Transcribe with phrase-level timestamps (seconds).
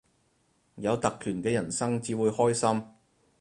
[0.77, 2.87] 有特權嘅人生至會開心